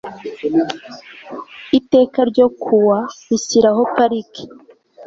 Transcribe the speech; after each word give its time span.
Iteka 1.79 2.19
ryo 2.29 2.45
ku 2.63 2.73
wa 2.87 2.99
rishyiraho 3.27 3.81
Pariki 3.95 4.43